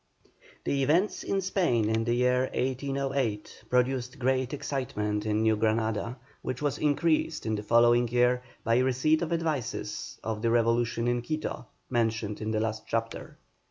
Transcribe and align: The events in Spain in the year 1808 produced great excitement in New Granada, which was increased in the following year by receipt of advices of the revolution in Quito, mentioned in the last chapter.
The 0.63 0.81
events 0.81 1.21
in 1.21 1.41
Spain 1.41 1.87
in 1.87 2.05
the 2.05 2.15
year 2.15 2.49
1808 2.55 3.65
produced 3.69 4.17
great 4.17 4.51
excitement 4.51 5.27
in 5.27 5.43
New 5.43 5.55
Granada, 5.55 6.17
which 6.41 6.59
was 6.59 6.79
increased 6.79 7.45
in 7.45 7.53
the 7.53 7.61
following 7.61 8.07
year 8.07 8.41
by 8.63 8.79
receipt 8.79 9.21
of 9.21 9.31
advices 9.31 10.17
of 10.23 10.41
the 10.41 10.49
revolution 10.49 11.07
in 11.07 11.21
Quito, 11.21 11.67
mentioned 11.87 12.41
in 12.41 12.49
the 12.49 12.59
last 12.59 12.87
chapter. 12.87 13.37